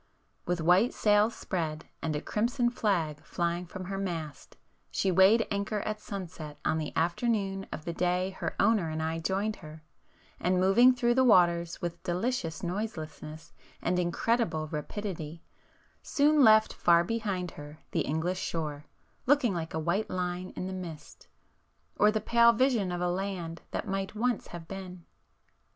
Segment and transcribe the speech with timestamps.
[0.47, 4.57] With white sails spread, and a crimson flag flying from her mast,
[4.89, 9.19] she weighed anchor at sunset on the afternoon of the day her owner and I
[9.19, 9.83] joined her,
[10.39, 15.43] and moving through the waters with delicious noiselessness and incredible rapidity,
[16.01, 18.85] soon left far behind her the English shore,
[19.27, 21.27] looking like a white line in the mist,
[21.95, 25.05] or the pale vision of a land that might once have been.